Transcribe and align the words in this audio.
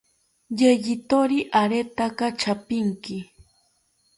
Yeyithori 0.59 1.39
aretaka 1.61 2.25
chapinki 2.41 3.17